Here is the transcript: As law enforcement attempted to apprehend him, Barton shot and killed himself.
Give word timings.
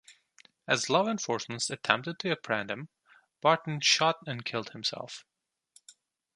As 0.67 0.89
law 0.89 1.07
enforcement 1.07 1.69
attempted 1.69 2.17
to 2.17 2.31
apprehend 2.31 2.71
him, 2.71 2.89
Barton 3.39 3.81
shot 3.81 4.17
and 4.25 4.43
killed 4.43 4.71
himself. 4.71 5.27